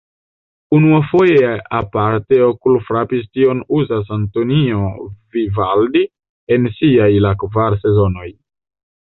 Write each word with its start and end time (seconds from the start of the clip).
Unuafoje 0.75 1.49
aparte 1.79 2.39
okulfrape 2.51 3.19
tion 3.35 3.61
uzas 3.81 4.09
Antonio 4.17 4.81
Vivaldi 5.37 6.03
en 6.57 6.67
siaj 6.81 7.13
La 7.29 7.37
kvar 7.45 7.79
sezonoj. 7.87 8.29